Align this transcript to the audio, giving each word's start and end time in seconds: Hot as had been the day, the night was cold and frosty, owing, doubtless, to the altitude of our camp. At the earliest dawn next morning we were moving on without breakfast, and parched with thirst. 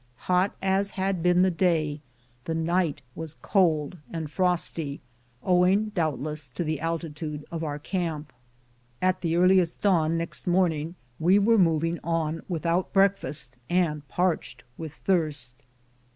Hot 0.25 0.55
as 0.63 0.89
had 0.97 1.21
been 1.21 1.43
the 1.43 1.51
day, 1.51 2.01
the 2.45 2.55
night 2.55 3.03
was 3.13 3.35
cold 3.35 3.99
and 4.09 4.31
frosty, 4.31 4.99
owing, 5.43 5.89
doubtless, 5.89 6.49
to 6.49 6.63
the 6.63 6.79
altitude 6.79 7.45
of 7.51 7.63
our 7.63 7.77
camp. 7.77 8.33
At 8.99 9.21
the 9.21 9.35
earliest 9.35 9.83
dawn 9.83 10.17
next 10.17 10.47
morning 10.47 10.95
we 11.19 11.37
were 11.37 11.59
moving 11.59 11.99
on 12.03 12.41
without 12.49 12.91
breakfast, 12.93 13.55
and 13.69 14.07
parched 14.07 14.63
with 14.75 14.95
thirst. 14.95 15.55